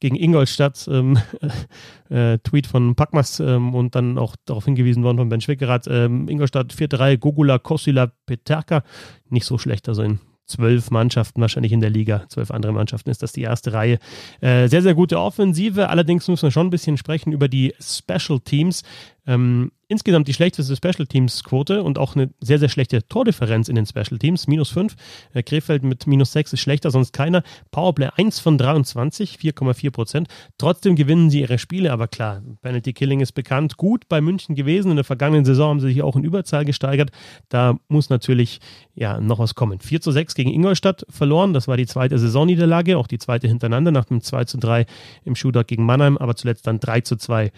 gegen 0.00 0.16
Ingolstadt. 0.16 0.88
Ähm, 0.90 1.18
äh, 2.10 2.38
Tweet 2.38 2.66
von 2.66 2.94
Packmas 2.94 3.40
ähm, 3.40 3.74
und 3.74 3.94
dann 3.94 4.18
auch 4.18 4.36
darauf 4.44 4.64
hingewiesen 4.64 5.02
worden 5.02 5.18
von 5.18 5.28
Ben 5.28 5.40
Schwickerath. 5.40 5.86
Ähm, 5.88 6.28
Ingolstadt 6.28 6.72
vierte 6.72 6.98
Reihe, 6.98 7.18
Gogula, 7.18 7.58
Kosila, 7.58 8.12
Peterka. 8.26 8.82
Nicht 9.28 9.46
so 9.46 9.58
schlecht, 9.58 9.88
also 9.88 10.02
in 10.02 10.20
zwölf 10.46 10.90
Mannschaften 10.90 11.40
wahrscheinlich 11.40 11.72
in 11.72 11.80
der 11.80 11.90
Liga, 11.90 12.24
zwölf 12.28 12.50
andere 12.50 12.72
Mannschaften 12.72 13.10
ist 13.10 13.22
das 13.22 13.32
die 13.32 13.42
erste 13.42 13.72
Reihe. 13.72 13.98
Äh, 14.40 14.68
sehr, 14.68 14.82
sehr 14.82 14.94
gute 14.94 15.18
Offensive. 15.18 15.88
Allerdings 15.88 16.28
muss 16.28 16.42
man 16.42 16.50
schon 16.50 16.66
ein 16.66 16.70
bisschen 16.70 16.96
sprechen 16.96 17.32
über 17.32 17.48
die 17.48 17.74
Special 17.80 18.40
Teams. 18.40 18.82
Ähm, 19.26 19.72
insgesamt 19.94 20.28
die 20.28 20.34
schlechteste 20.34 20.74
Special 20.76 21.06
Teams 21.06 21.44
Quote 21.44 21.82
und 21.82 21.98
auch 21.98 22.16
eine 22.16 22.30
sehr, 22.40 22.58
sehr 22.58 22.68
schlechte 22.68 23.06
Tordifferenz 23.06 23.68
in 23.68 23.76
den 23.76 23.86
Special 23.86 24.18
Teams. 24.18 24.46
Minus 24.46 24.70
5. 24.70 24.94
Äh, 25.32 25.42
Krefeld 25.42 25.84
mit 25.84 26.06
minus 26.06 26.32
6 26.32 26.52
ist 26.52 26.60
schlechter, 26.60 26.90
sonst 26.90 27.12
keiner. 27.12 27.42
Powerplay 27.70 28.08
1 28.16 28.40
von 28.40 28.58
23, 28.58 29.36
4,4 29.36 29.90
Prozent. 29.90 30.28
Trotzdem 30.58 30.96
gewinnen 30.96 31.30
sie 31.30 31.40
ihre 31.40 31.58
Spiele, 31.58 31.92
aber 31.92 32.08
klar, 32.08 32.42
Penalty 32.60 32.92
Killing 32.92 33.20
ist 33.20 33.32
bekannt. 33.32 33.76
Gut 33.76 34.08
bei 34.08 34.20
München 34.20 34.54
gewesen. 34.54 34.90
In 34.90 34.96
der 34.96 35.04
vergangenen 35.04 35.44
Saison 35.44 35.70
haben 35.70 35.80
sie 35.80 35.88
sich 35.88 36.02
auch 36.02 36.16
in 36.16 36.24
Überzahl 36.24 36.64
gesteigert. 36.64 37.10
Da 37.48 37.78
muss 37.88 38.10
natürlich 38.10 38.60
ja 38.94 39.20
noch 39.20 39.38
was 39.38 39.54
kommen. 39.54 39.78
4 39.78 40.00
zu 40.00 40.10
6 40.10 40.34
gegen 40.34 40.50
Ingolstadt 40.50 41.06
verloren. 41.08 41.52
Das 41.52 41.68
war 41.68 41.76
die 41.76 41.86
zweite 41.86 42.18
Saisonniederlage, 42.18 42.98
auch 42.98 43.06
die 43.06 43.18
zweite 43.18 43.46
hintereinander 43.46 43.92
nach 43.92 44.06
dem 44.06 44.20
2 44.20 44.44
zu 44.44 44.58
3 44.58 44.86
im 45.24 45.36
Shootout 45.36 45.64
gegen 45.66 45.86
Mannheim, 45.86 46.18
aber 46.18 46.34
zuletzt 46.34 46.66
dann 46.66 46.80
3 46.80 47.02
zu 47.02 47.16
2 47.16 47.52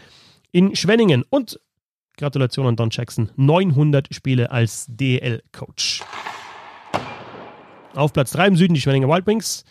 in 0.53 0.75
Schwenningen. 0.75 1.25
Und 1.29 1.61
Gratulation 2.17 2.67
an 2.67 2.77
Don 2.77 2.91
Jackson. 2.91 3.31
900 3.37 4.15
Spiele 4.15 4.51
als 4.51 4.87
DL-Coach. 4.89 6.03
Auf 7.95 8.13
Platz 8.13 8.33
3 8.33 8.49
im 8.49 8.57
Süden 8.57 8.75
die 8.75 8.81
Schwenninger 8.81 9.09
Wildwings. 9.09 9.65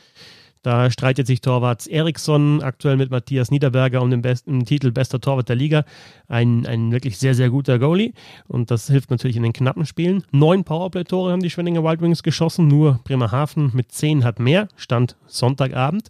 Da 0.66 0.90
streitet 0.90 1.28
sich 1.28 1.42
Torwart 1.42 1.86
Eriksson 1.86 2.64
aktuell 2.64 2.98
mit 2.98 3.12
Matthias 3.12 3.52
Niederberger 3.52 4.02
um 4.02 4.10
den 4.10 4.24
besten 4.24 4.66
Titel 4.66 4.90
bester 4.90 5.22
Torwart 5.22 5.48
der 5.48 5.56
Liga. 5.56 5.86
Ein, 6.28 6.66
ein 6.66 6.92
wirklich 6.92 7.20
sehr, 7.20 7.36
sehr 7.36 7.52
guter 7.52 7.78
Goalie. 7.78 8.14
Und 8.48 8.72
das 8.72 8.88
hilft 8.88 9.12
natürlich 9.12 9.38
in 9.38 9.44
den 9.44 9.54
knappen 9.54 9.86
Spielen. 9.86 10.24
Neun 10.32 10.64
Powerplay-Tore 10.64 11.32
haben 11.32 11.44
die 11.44 11.52
Schwenninger 11.52 11.84
Wildwings 11.84 12.24
geschossen. 12.24 12.68
Nur 12.68 13.00
Bremerhaven 13.04 13.70
mit 13.76 13.92
zehn 13.92 14.24
hat 14.24 14.40
mehr. 14.40 14.68
Stand 14.76 15.16
Sonntagabend. 15.28 16.10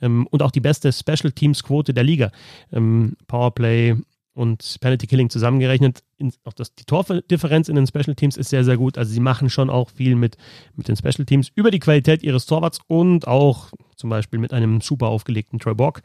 Ähm, 0.00 0.28
und 0.30 0.40
auch 0.40 0.52
die 0.52 0.60
beste 0.60 0.92
Special 0.92 1.32
Teams-Quote 1.32 1.92
der 1.92 2.04
Liga. 2.04 2.30
Ähm, 2.72 3.16
Powerplay 3.26 3.96
und 4.36 4.76
Penalty 4.80 5.06
Killing 5.06 5.30
zusammengerechnet. 5.30 6.02
Auch 6.44 6.52
das, 6.52 6.74
die 6.74 6.84
Tordifferenz 6.84 7.68
in 7.68 7.76
den 7.76 7.86
Special 7.86 8.14
Teams 8.14 8.36
ist 8.36 8.50
sehr, 8.50 8.64
sehr 8.64 8.76
gut. 8.76 8.98
Also 8.98 9.12
sie 9.12 9.20
machen 9.20 9.48
schon 9.48 9.70
auch 9.70 9.90
viel 9.90 10.14
mit, 10.14 10.36
mit 10.74 10.88
den 10.88 10.96
Special 10.96 11.24
Teams 11.24 11.50
über 11.54 11.70
die 11.70 11.78
Qualität 11.78 12.22
ihres 12.22 12.44
Torwarts 12.44 12.80
und 12.86 13.26
auch 13.26 13.70
zum 13.96 14.10
Beispiel 14.10 14.38
mit 14.38 14.52
einem 14.52 14.80
super 14.82 15.08
aufgelegten 15.08 15.58
Troy 15.58 15.74
Borg. 15.74 16.02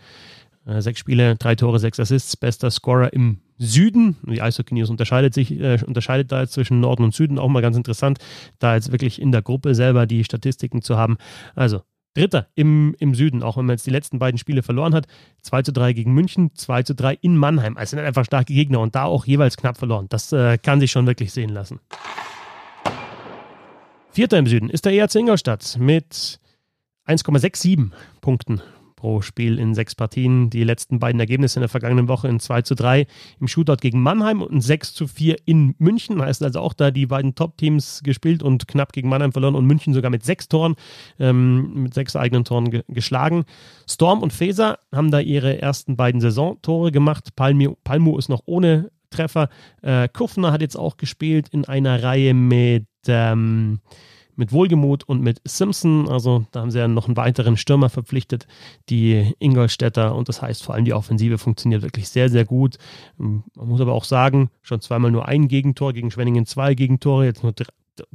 Äh, 0.65 0.81
sechs 0.81 0.99
Spiele, 0.99 1.35
drei 1.35 1.55
Tore, 1.55 1.79
sechs 1.79 1.99
Assists, 1.99 2.37
bester 2.37 2.71
Scorer 2.71 3.11
im 3.11 3.41
Süden. 3.57 4.15
Die 4.23 4.41
Eishockey 4.41 4.75
News 4.75 4.89
unterscheidet 4.89 5.33
sich, 5.33 5.51
äh, 5.59 5.79
unterscheidet 5.85 6.31
da 6.31 6.41
jetzt 6.41 6.53
zwischen 6.53 6.79
Norden 6.79 7.03
und 7.03 7.13
Süden 7.13 7.37
auch 7.37 7.49
mal 7.49 7.61
ganz 7.61 7.75
interessant, 7.75 8.19
da 8.59 8.75
jetzt 8.75 8.91
wirklich 8.91 9.21
in 9.21 9.31
der 9.31 9.41
Gruppe 9.41 9.75
selber 9.75 10.05
die 10.05 10.23
Statistiken 10.23 10.81
zu 10.81 10.97
haben. 10.97 11.17
Also 11.55 11.81
Dritter 12.13 12.47
im, 12.55 12.95
im 12.99 13.15
Süden, 13.15 13.41
auch 13.41 13.57
wenn 13.57 13.65
man 13.65 13.75
jetzt 13.75 13.85
die 13.85 13.91
letzten 13.91 14.19
beiden 14.19 14.37
Spiele 14.37 14.63
verloren 14.63 14.93
hat. 14.93 15.07
2 15.43 15.61
zu 15.63 15.73
3 15.73 15.93
gegen 15.93 16.13
München, 16.13 16.51
2 16.55 16.83
zu 16.83 16.95
3 16.95 17.17
in 17.21 17.37
Mannheim. 17.37 17.77
Also 17.77 17.91
sind 17.91 18.05
einfach 18.05 18.25
starke 18.25 18.53
Gegner 18.53 18.79
und 18.79 18.95
da 18.95 19.05
auch 19.05 19.25
jeweils 19.25 19.57
knapp 19.57 19.77
verloren. 19.77 20.07
Das 20.09 20.31
äh, 20.33 20.57
kann 20.57 20.79
sich 20.79 20.91
schon 20.91 21.07
wirklich 21.07 21.31
sehen 21.31 21.49
lassen. 21.49 21.79
Vierter 24.11 24.37
im 24.37 24.47
Süden 24.47 24.69
ist 24.69 24.83
der 24.85 24.93
ERC 24.93 25.15
Ingolstadt 25.15 25.77
mit 25.79 26.39
1,67 27.07 27.91
Punkten 28.19 28.61
pro 29.01 29.21
Spiel 29.21 29.57
in 29.57 29.73
sechs 29.73 29.95
Partien. 29.95 30.51
Die 30.51 30.63
letzten 30.63 30.99
beiden 30.99 31.19
Ergebnisse 31.19 31.57
in 31.57 31.61
der 31.61 31.69
vergangenen 31.69 32.07
Woche 32.07 32.27
in 32.27 32.39
2 32.39 32.61
zu 32.61 32.75
3 32.75 33.07
im 33.39 33.47
Shootout 33.47 33.77
gegen 33.77 33.99
Mannheim 33.99 34.43
und 34.43 34.61
6 34.61 34.93
zu 34.93 35.07
4 35.07 35.37
in 35.45 35.73
München. 35.79 36.21
Heißt 36.21 36.43
also 36.43 36.59
auch 36.59 36.73
da 36.73 36.91
die 36.91 37.07
beiden 37.07 37.33
Top-Teams 37.33 38.01
gespielt 38.03 38.43
und 38.43 38.67
knapp 38.67 38.93
gegen 38.93 39.09
Mannheim 39.09 39.31
verloren 39.31 39.55
und 39.55 39.65
München 39.65 39.95
sogar 39.95 40.11
mit 40.11 40.23
sechs 40.23 40.47
Toren, 40.47 40.75
ähm, 41.17 41.81
mit 41.81 41.95
sechs 41.95 42.15
eigenen 42.15 42.45
Toren 42.45 42.69
ge 42.69 42.83
geschlagen. 42.89 43.45
Storm 43.89 44.21
und 44.21 44.33
Feser 44.33 44.77
haben 44.93 45.09
da 45.09 45.19
ihre 45.19 45.59
ersten 45.59 45.95
beiden 45.95 46.21
Saisontore 46.21 46.91
gemacht. 46.91 47.35
Palmo, 47.35 47.77
Palmo 47.83 48.19
ist 48.19 48.29
noch 48.29 48.43
ohne 48.45 48.91
Treffer. 49.09 49.49
Äh, 49.81 50.09
Kufner 50.09 50.51
hat 50.51 50.61
jetzt 50.61 50.77
auch 50.77 50.97
gespielt 50.97 51.49
in 51.49 51.65
einer 51.65 52.03
Reihe 52.03 52.35
mit 52.35 52.85
ähm, 53.07 53.79
mit 54.35 54.51
Wohlgemut 54.51 55.03
und 55.03 55.21
mit 55.21 55.41
Simpson. 55.45 56.07
Also 56.09 56.45
da 56.51 56.61
haben 56.61 56.71
sie 56.71 56.79
ja 56.79 56.87
noch 56.87 57.07
einen 57.07 57.17
weiteren 57.17 57.57
Stürmer 57.57 57.89
verpflichtet, 57.89 58.47
die 58.89 59.33
Ingolstädter. 59.39 60.15
Und 60.15 60.29
das 60.29 60.41
heißt 60.41 60.63
vor 60.63 60.75
allem, 60.75 60.85
die 60.85 60.93
Offensive 60.93 61.37
funktioniert 61.37 61.81
wirklich 61.81 62.09
sehr, 62.09 62.29
sehr 62.29 62.45
gut. 62.45 62.77
Man 63.17 63.43
muss 63.55 63.81
aber 63.81 63.93
auch 63.93 64.03
sagen, 64.03 64.49
schon 64.61 64.81
zweimal 64.81 65.11
nur 65.11 65.27
ein 65.27 65.47
Gegentor, 65.47 65.93
gegen 65.93 66.11
Schwenningen 66.11 66.45
zwei 66.45 66.73
Gegentore, 66.73 67.25
jetzt 67.25 67.43
nur 67.43 67.51
drei, 67.51 67.65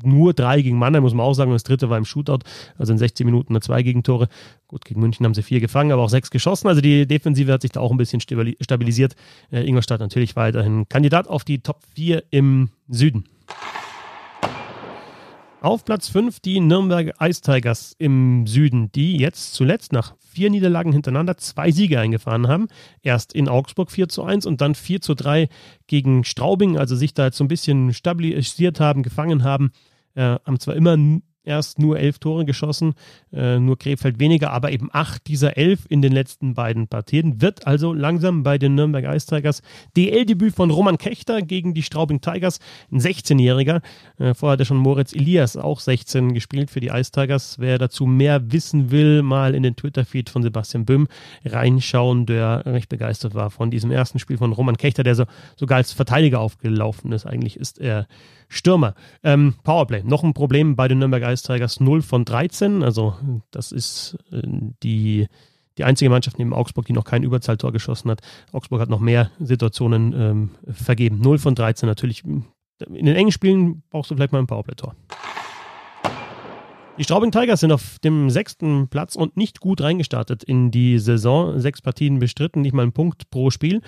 nur 0.02 0.32
drei 0.34 0.62
gegen 0.62 0.78
Mannheim, 0.78 1.02
muss 1.02 1.14
man 1.14 1.24
auch 1.26 1.34
sagen. 1.34 1.52
Das 1.52 1.64
dritte 1.64 1.90
war 1.90 1.98
im 1.98 2.04
Shootout, 2.04 2.40
also 2.78 2.92
in 2.92 2.98
16 2.98 3.26
Minuten 3.26 3.52
nur 3.52 3.62
zwei 3.62 3.82
Gegentore. 3.82 4.28
Gut, 4.68 4.84
gegen 4.84 5.00
München 5.00 5.24
haben 5.24 5.34
sie 5.34 5.42
vier 5.42 5.60
gefangen, 5.60 5.92
aber 5.92 6.02
auch 6.02 6.10
sechs 6.10 6.30
geschossen. 6.30 6.68
Also 6.68 6.80
die 6.80 7.06
Defensive 7.06 7.52
hat 7.52 7.62
sich 7.62 7.72
da 7.72 7.80
auch 7.80 7.90
ein 7.90 7.96
bisschen 7.96 8.20
stabilisiert. 8.20 9.14
Äh, 9.50 9.66
Ingolstadt 9.66 10.00
natürlich 10.00 10.36
weiterhin 10.36 10.88
Kandidat 10.88 11.28
auf 11.28 11.44
die 11.44 11.60
Top 11.60 11.80
4 11.94 12.24
im 12.30 12.70
Süden. 12.88 13.24
Auf 15.62 15.84
Platz 15.84 16.08
5 16.08 16.40
die 16.40 16.60
Nürnberg 16.60 17.14
Ice 17.20 17.40
Tigers 17.40 17.94
im 17.98 18.46
Süden, 18.46 18.92
die 18.92 19.16
jetzt 19.16 19.54
zuletzt 19.54 19.92
nach 19.92 20.14
vier 20.18 20.50
Niederlagen 20.50 20.92
hintereinander 20.92 21.38
zwei 21.38 21.70
Siege 21.70 21.98
eingefahren 21.98 22.46
haben. 22.46 22.68
Erst 23.02 23.32
in 23.32 23.48
Augsburg 23.48 23.90
4 23.90 24.08
zu 24.08 24.22
1 24.22 24.44
und 24.44 24.60
dann 24.60 24.74
4 24.74 25.00
zu 25.00 25.14
3 25.14 25.48
gegen 25.86 26.24
Straubing, 26.24 26.78
also 26.78 26.94
sich 26.94 27.14
da 27.14 27.26
jetzt 27.26 27.38
so 27.38 27.44
ein 27.44 27.48
bisschen 27.48 27.94
stabilisiert 27.94 28.80
haben, 28.80 29.02
gefangen 29.02 29.44
haben. 29.44 29.72
Äh, 30.14 30.36
haben 30.44 30.60
zwar 30.60 30.76
immer 30.76 30.96
erst 31.46 31.78
nur 31.78 31.98
elf 31.98 32.18
Tore 32.18 32.44
geschossen, 32.44 32.94
äh, 33.32 33.58
nur 33.58 33.78
Krefeld 33.78 34.18
weniger, 34.18 34.52
aber 34.52 34.72
eben 34.72 34.88
acht 34.92 35.26
dieser 35.26 35.56
elf 35.56 35.86
in 35.88 36.02
den 36.02 36.12
letzten 36.12 36.54
beiden 36.54 36.88
Partien. 36.88 37.40
Wird 37.40 37.66
also 37.66 37.92
langsam 37.92 38.42
bei 38.42 38.58
den 38.58 38.74
Nürnberg 38.74 39.04
Ice 39.14 39.26
Tigers 39.26 39.62
DL-Debüt 39.96 40.54
von 40.54 40.70
Roman 40.70 40.98
Kechter 40.98 41.42
gegen 41.42 41.74
die 41.74 41.82
Straubing 41.82 42.20
Tigers, 42.20 42.58
ein 42.90 43.00
16-Jähriger. 43.00 43.80
Äh, 44.18 44.34
vorher 44.34 44.54
hat 44.54 44.60
er 44.60 44.66
schon 44.66 44.76
Moritz 44.76 45.12
Elias, 45.12 45.56
auch 45.56 45.80
16, 45.80 46.34
gespielt 46.34 46.70
für 46.70 46.80
die 46.80 46.88
Ice 46.88 47.10
Tigers. 47.12 47.58
Wer 47.58 47.78
dazu 47.78 48.06
mehr 48.06 48.52
wissen 48.52 48.90
will, 48.90 49.22
mal 49.22 49.54
in 49.54 49.62
den 49.62 49.76
Twitter-Feed 49.76 50.30
von 50.30 50.42
Sebastian 50.42 50.84
Böhm 50.84 51.08
reinschauen, 51.44 52.26
der 52.26 52.66
recht 52.66 52.88
begeistert 52.88 53.34
war 53.34 53.50
von 53.50 53.70
diesem 53.70 53.90
ersten 53.90 54.18
Spiel 54.18 54.38
von 54.38 54.52
Roman 54.52 54.76
Kechter, 54.76 55.02
der 55.02 55.14
so, 55.14 55.24
sogar 55.56 55.78
als 55.78 55.92
Verteidiger 55.92 56.40
aufgelaufen 56.40 57.12
ist. 57.12 57.26
Eigentlich 57.26 57.56
ist 57.56 57.78
er 57.78 58.06
Stürmer. 58.48 58.94
Ähm, 59.22 59.54
Powerplay, 59.62 60.02
noch 60.02 60.22
ein 60.24 60.34
Problem 60.34 60.76
bei 60.76 60.88
den 60.88 60.98
Nürnberg 60.98 61.22
Ice 61.24 61.46
Tigers 61.46 61.80
0 61.80 62.02
von 62.02 62.24
13. 62.24 62.82
Also 62.82 63.14
das 63.50 63.72
ist 63.72 64.16
äh, 64.32 64.42
die, 64.82 65.26
die 65.78 65.84
einzige 65.84 66.10
Mannschaft 66.10 66.38
neben 66.38 66.54
Augsburg, 66.54 66.86
die 66.86 66.92
noch 66.92 67.04
kein 67.04 67.22
Überzahltor 67.22 67.72
geschossen 67.72 68.10
hat. 68.10 68.20
Augsburg 68.52 68.80
hat 68.80 68.88
noch 68.88 69.00
mehr 69.00 69.30
Situationen 69.38 70.12
ähm, 70.14 70.50
vergeben. 70.68 71.20
0 71.20 71.38
von 71.38 71.54
13 71.54 71.86
natürlich. 71.86 72.24
In 72.24 72.44
den 73.06 73.16
engen 73.16 73.32
Spielen 73.32 73.82
brauchst 73.90 74.10
du 74.10 74.16
vielleicht 74.16 74.32
mal 74.32 74.38
ein 74.38 74.46
Powerplay-Tor. 74.46 74.94
Die 76.98 77.04
Straubing 77.04 77.30
Tigers 77.30 77.60
sind 77.60 77.72
auf 77.72 77.98
dem 77.98 78.30
sechsten 78.30 78.88
Platz 78.88 79.16
und 79.16 79.36
nicht 79.36 79.60
gut 79.60 79.82
reingestartet 79.82 80.42
in 80.42 80.70
die 80.70 80.98
Saison. 80.98 81.60
Sechs 81.60 81.82
Partien 81.82 82.18
bestritten, 82.18 82.62
nicht 82.62 82.72
mal 82.72 82.84
ein 82.84 82.92
Punkt 82.92 83.28
pro 83.28 83.50
Spiel. 83.50 83.82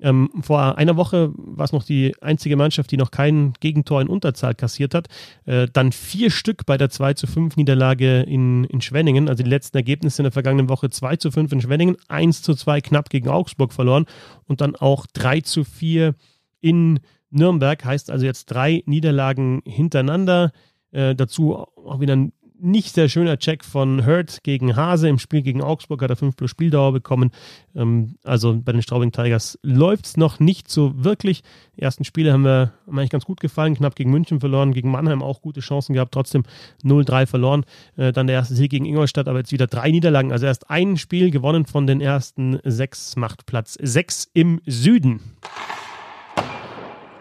Ähm, 0.00 0.30
vor 0.40 0.76
einer 0.76 0.96
Woche 0.96 1.32
war 1.36 1.64
es 1.64 1.72
noch 1.72 1.84
die 1.84 2.14
einzige 2.20 2.56
Mannschaft, 2.56 2.90
die 2.90 2.96
noch 2.96 3.10
kein 3.10 3.52
Gegentor 3.60 4.00
in 4.00 4.08
Unterzahl 4.08 4.54
kassiert 4.54 4.94
hat. 4.94 5.08
Äh, 5.44 5.68
dann 5.72 5.92
vier 5.92 6.30
Stück 6.30 6.66
bei 6.66 6.76
der 6.76 6.90
2 6.90 7.14
zu 7.14 7.26
5 7.26 7.56
Niederlage 7.56 8.22
in, 8.22 8.64
in 8.64 8.80
Schwenningen. 8.80 9.28
Also 9.28 9.44
die 9.44 9.50
letzten 9.50 9.76
Ergebnisse 9.76 10.22
in 10.22 10.24
der 10.24 10.32
vergangenen 10.32 10.68
Woche 10.68 10.90
2 10.90 11.16
zu 11.16 11.30
5 11.30 11.52
in 11.52 11.60
Schwenningen, 11.60 11.96
1 12.08 12.42
zu 12.42 12.54
2 12.54 12.80
knapp 12.80 13.08
gegen 13.08 13.28
Augsburg 13.28 13.72
verloren 13.72 14.06
und 14.46 14.60
dann 14.60 14.74
auch 14.74 15.06
3 15.12 15.40
zu 15.42 15.64
4 15.64 16.14
in 16.60 17.00
Nürnberg. 17.30 17.84
Heißt 17.84 18.10
also 18.10 18.24
jetzt 18.24 18.46
drei 18.46 18.82
Niederlagen 18.86 19.62
hintereinander. 19.64 20.52
Äh, 20.92 21.14
dazu 21.14 21.56
auch 21.56 22.00
wieder 22.00 22.16
ein 22.16 22.32
nicht 22.58 22.94
sehr 22.94 23.08
schöner 23.08 23.38
Check 23.38 23.64
von 23.64 24.06
Hurt 24.06 24.42
gegen 24.42 24.76
Hase. 24.76 25.08
Im 25.08 25.18
Spiel 25.18 25.42
gegen 25.42 25.62
Augsburg 25.62 26.02
hat 26.02 26.10
er 26.10 26.16
5 26.16 26.36
plus 26.36 26.50
Spieldauer 26.50 26.92
bekommen. 26.92 27.30
Ähm, 27.74 28.16
also 28.24 28.58
bei 28.58 28.72
den 28.72 28.82
Straubing 28.82 29.12
Tigers 29.12 29.58
läuft 29.62 30.06
es 30.06 30.16
noch 30.16 30.40
nicht 30.40 30.70
so 30.70 30.92
wirklich. 30.96 31.42
Die 31.76 31.82
ersten 31.82 32.04
Spiele 32.04 32.32
haben 32.32 32.44
wir 32.44 32.72
haben 32.86 32.98
eigentlich 32.98 33.10
ganz 33.10 33.24
gut 33.24 33.40
gefallen. 33.40 33.74
Knapp 33.74 33.96
gegen 33.96 34.10
München 34.10 34.40
verloren, 34.40 34.72
gegen 34.72 34.90
Mannheim 34.90 35.22
auch 35.22 35.42
gute 35.42 35.60
Chancen 35.60 35.94
gehabt, 35.94 36.12
trotzdem 36.12 36.44
0-3 36.84 37.26
verloren. 37.26 37.64
Äh, 37.96 38.12
dann 38.12 38.26
der 38.26 38.36
erste 38.36 38.54
Sieg 38.54 38.70
gegen 38.70 38.84
Ingolstadt, 38.84 39.28
aber 39.28 39.38
jetzt 39.38 39.52
wieder 39.52 39.66
drei 39.66 39.90
Niederlagen. 39.90 40.32
Also 40.32 40.46
erst 40.46 40.70
ein 40.70 40.96
Spiel 40.96 41.30
gewonnen 41.30 41.66
von 41.66 41.86
den 41.86 42.00
ersten 42.00 42.60
sechs, 42.64 43.16
macht 43.16 43.46
Platz 43.46 43.76
6 43.80 44.30
im 44.32 44.60
Süden. 44.66 45.20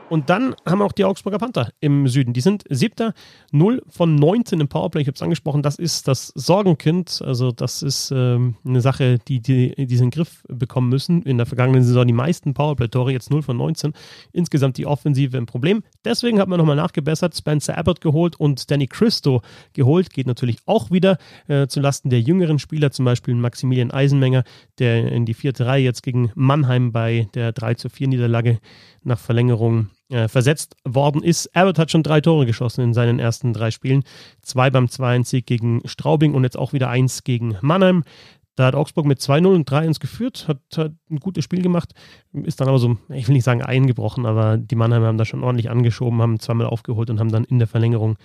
Und 0.09 0.29
dann 0.29 0.55
haben 0.65 0.79
wir 0.79 0.85
auch 0.85 0.91
die 0.91 1.05
Augsburger 1.05 1.37
Panther 1.37 1.71
im 1.79 2.07
Süden. 2.07 2.33
Die 2.33 2.41
sind 2.41 2.63
siebter, 2.69 3.13
0 3.51 3.81
von 3.87 4.15
19 4.15 4.59
im 4.59 4.67
Powerplay. 4.67 5.01
Ich 5.01 5.07
habe 5.07 5.15
es 5.15 5.21
angesprochen, 5.21 5.63
das 5.63 5.75
ist 5.75 6.07
das 6.07 6.27
Sorgenkind. 6.35 7.21
Also 7.25 7.51
das 7.51 7.81
ist 7.81 8.11
ähm, 8.15 8.55
eine 8.65 8.81
Sache, 8.81 9.17
die, 9.19 9.39
die, 9.39 9.73
die 9.75 9.95
sie 9.95 10.03
in 10.03 10.09
den 10.09 10.11
Griff 10.11 10.43
bekommen 10.47 10.89
müssen. 10.89 11.23
In 11.23 11.37
der 11.37 11.45
vergangenen 11.45 11.83
Saison 11.83 12.05
die 12.05 12.13
meisten 12.13 12.53
Powerplay-Tore, 12.53 13.11
jetzt 13.11 13.31
0 13.31 13.41
von 13.41 13.57
19. 13.57 13.93
Insgesamt 14.33 14.77
die 14.77 14.85
Offensive 14.85 15.37
ein 15.37 15.45
Problem. 15.45 15.83
Deswegen 16.05 16.39
hat 16.39 16.47
man 16.47 16.59
nochmal 16.59 16.75
nachgebessert, 16.75 17.35
Spencer 17.35 17.77
Abbott 17.77 18.01
geholt 18.01 18.39
und 18.39 18.69
Danny 18.69 18.87
Christo 18.87 19.41
geholt. 19.73 20.11
Geht 20.11 20.27
natürlich 20.27 20.57
auch 20.65 20.91
wieder 20.91 21.17
äh, 21.47 21.67
zulasten 21.67 22.09
der 22.09 22.21
jüngeren 22.21 22.59
Spieler, 22.59 22.91
zum 22.91 23.05
Beispiel 23.05 23.33
Maximilian 23.35 23.91
Eisenmenger, 23.91 24.43
der 24.79 25.11
in 25.11 25.25
die 25.25 25.33
vierte 25.33 25.65
Reihe 25.65 25.83
jetzt 25.83 26.03
gegen 26.03 26.31
Mannheim 26.35 26.91
bei 26.91 27.27
der 27.33 27.51
3 27.51 27.75
zu 27.75 27.89
4 27.89 28.09
Niederlage 28.09 28.59
nach 29.05 29.19
Verlängerung 29.19 29.89
äh, 30.09 30.27
versetzt 30.27 30.75
worden 30.83 31.23
ist. 31.23 31.55
Abbott 31.55 31.79
hat 31.79 31.91
schon 31.91 32.03
drei 32.03 32.21
Tore 32.21 32.45
geschossen 32.45 32.81
in 32.81 32.93
seinen 32.93 33.19
ersten 33.19 33.53
drei 33.53 33.71
Spielen. 33.71 34.03
Zwei 34.41 34.69
beim 34.69 34.85
2-1-Sieg 34.85 35.45
gegen 35.45 35.81
Straubing 35.85 36.33
und 36.33 36.43
jetzt 36.43 36.57
auch 36.57 36.73
wieder 36.73 36.89
eins 36.89 37.23
gegen 37.23 37.57
Mannheim. 37.61 38.03
Da 38.55 38.65
hat 38.65 38.75
Augsburg 38.75 39.05
mit 39.05 39.19
2-0 39.19 39.47
und 39.47 39.69
3-1 39.69 39.99
geführt, 39.99 40.47
hat, 40.47 40.59
hat, 40.77 40.91
ein 41.09 41.19
gutes 41.19 41.43
Spiel 41.43 41.61
gemacht, 41.61 41.93
ist 42.33 42.61
dann 42.61 42.67
aber 42.67 42.77
so, 42.77 42.97
ich 43.09 43.27
will 43.27 43.33
nicht 43.33 43.43
sagen 43.43 43.63
eingebrochen, 43.63 44.27
aber 44.27 44.57
die 44.57 44.75
Mannheimer 44.75 45.07
haben 45.07 45.17
da 45.17 45.25
schon 45.25 45.43
ordentlich 45.43 45.71
angeschoben, 45.71 46.21
haben 46.21 46.39
zweimal 46.39 46.67
aufgeholt 46.67 47.09
und 47.09 47.19
haben 47.19 47.31
dann 47.31 47.45
in 47.45 47.57
der 47.57 47.67
Verlängerung 47.67 48.17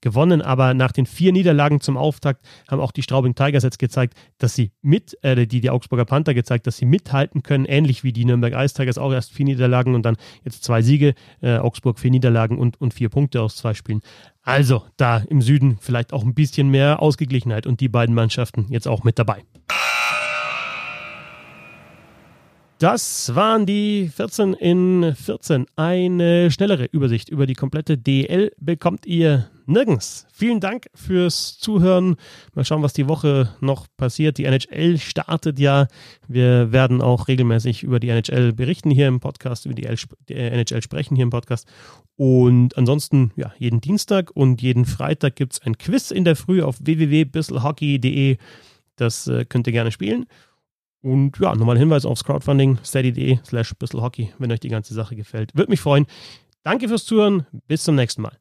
gewonnen. 0.00 0.42
Aber 0.42 0.74
nach 0.74 0.92
den 0.92 1.06
vier 1.06 1.32
Niederlagen 1.32 1.80
zum 1.80 1.96
Auftakt 1.96 2.44
haben 2.68 2.80
auch 2.80 2.92
die 2.92 3.02
Straubing 3.02 3.34
Tigers 3.34 3.62
jetzt 3.62 3.78
gezeigt, 3.78 4.14
dass 4.38 4.54
sie 4.54 4.72
mit, 4.82 5.16
äh, 5.22 5.46
die, 5.46 5.60
die 5.60 5.70
Augsburger 5.70 6.04
Panther 6.04 6.34
gezeigt, 6.34 6.66
dass 6.66 6.76
sie 6.76 6.84
mithalten 6.84 7.42
können, 7.42 7.64
ähnlich 7.64 8.02
wie 8.02 8.12
die 8.12 8.24
Nürnberg 8.24 8.54
Ice 8.54 8.74
Tigers 8.74 8.98
auch 8.98 9.12
erst 9.12 9.32
vier 9.32 9.44
Niederlagen 9.44 9.94
und 9.94 10.02
dann 10.02 10.16
jetzt 10.44 10.64
zwei 10.64 10.82
Siege, 10.82 11.14
äh, 11.42 11.58
Augsburg 11.58 11.98
vier 11.98 12.10
Niederlagen 12.10 12.58
und, 12.58 12.80
und 12.80 12.92
vier 12.92 13.08
Punkte 13.08 13.40
aus 13.40 13.56
zwei 13.56 13.74
Spielen. 13.74 14.00
Also 14.42 14.84
da 14.96 15.18
im 15.18 15.42
Süden 15.42 15.78
vielleicht 15.80 16.12
auch 16.12 16.24
ein 16.24 16.34
bisschen 16.34 16.68
mehr 16.68 17.02
Ausgeglichenheit 17.02 17.66
und 17.66 17.80
die 17.80 17.88
beiden 17.88 18.14
Mannschaften 18.14 18.66
jetzt 18.70 18.86
auch 18.86 19.02
mit 19.02 19.18
dabei. 19.18 19.42
Das 22.78 23.34
waren 23.34 23.64
die 23.64 24.10
14 24.14 24.52
in 24.52 25.14
14. 25.14 25.64
Eine 25.76 26.50
schnellere 26.50 26.84
Übersicht 26.84 27.30
über 27.30 27.46
die 27.46 27.54
komplette 27.54 27.96
DL 27.96 28.52
bekommt 28.58 29.06
ihr 29.06 29.48
nirgends. 29.64 30.26
Vielen 30.30 30.60
Dank 30.60 30.84
fürs 30.94 31.58
Zuhören. 31.58 32.16
Mal 32.54 32.66
schauen, 32.66 32.82
was 32.82 32.92
die 32.92 33.08
Woche 33.08 33.48
noch 33.62 33.86
passiert. 33.96 34.36
Die 34.36 34.44
NHL 34.44 34.98
startet 34.98 35.58
ja. 35.58 35.88
Wir 36.28 36.70
werden 36.70 37.00
auch 37.00 37.28
regelmäßig 37.28 37.82
über 37.82 37.98
die 37.98 38.10
NHL 38.10 38.52
berichten 38.52 38.90
hier 38.90 39.08
im 39.08 39.20
Podcast, 39.20 39.64
über 39.64 39.74
die 39.74 39.86
NHL 40.28 40.82
sprechen 40.82 41.16
hier 41.16 41.22
im 41.22 41.30
Podcast. 41.30 41.66
Und 42.16 42.76
ansonsten, 42.76 43.32
ja, 43.36 43.54
jeden 43.58 43.80
Dienstag 43.80 44.32
und 44.34 44.60
jeden 44.60 44.84
Freitag 44.84 45.36
gibt 45.36 45.54
es 45.54 45.62
ein 45.62 45.78
Quiz 45.78 46.10
in 46.10 46.26
der 46.26 46.36
Früh 46.36 46.60
auf 46.60 46.76
www.bisselhockey.de. 46.80 48.36
Das 48.96 49.26
äh, 49.28 49.46
könnt 49.46 49.66
ihr 49.66 49.72
gerne 49.72 49.92
spielen. 49.92 50.26
Und 51.06 51.38
ja, 51.38 51.54
nochmal 51.54 51.78
Hinweis 51.78 52.04
aufs 52.04 52.24
Crowdfunding, 52.24 52.78
steady.de 52.84 53.38
slash 53.44 53.72
bisselhockey, 53.78 54.32
wenn 54.40 54.50
euch 54.50 54.58
die 54.58 54.70
ganze 54.70 54.92
Sache 54.92 55.14
gefällt. 55.14 55.54
Würde 55.54 55.70
mich 55.70 55.80
freuen. 55.80 56.06
Danke 56.64 56.88
fürs 56.88 57.04
Zuhören. 57.04 57.46
Bis 57.68 57.84
zum 57.84 57.94
nächsten 57.94 58.22
Mal. 58.22 58.36